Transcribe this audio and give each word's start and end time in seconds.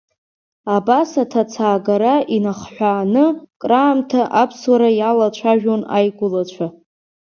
Абас 0.75 1.09
аҭацаагара 1.23 2.15
инахҳәааны 2.35 3.25
краамҭа 3.61 4.21
Аԥсуара 4.41 4.89
иалацәажәон 4.99 5.81
аигәылацәа. 5.97 6.67